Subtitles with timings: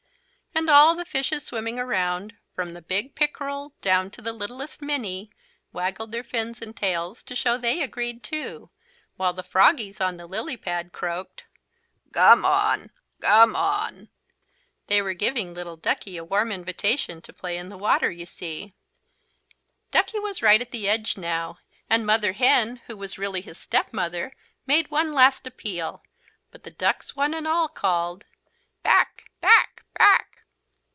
[0.53, 5.31] And all the fishes swimming around, from the big pickerel down to the littlest "minnie,"
[5.71, 8.69] waggled their fins and tails to show they agreed too,
[9.15, 11.45] while the froggies on the lily pad croaked:
[12.11, 12.91] "Gomme on
[13.21, 14.09] gomme on!"
[14.87, 18.75] They were giving little Duckie a warm invitation to play in the water, you see.
[19.89, 21.59] Duckie was right at the edge now
[21.89, 24.33] and Mother Hen, who was really his step mother,
[24.67, 26.03] made one last appeal,
[26.51, 28.25] but the ducks one and all called:
[28.83, 30.27] "Back, back, back!"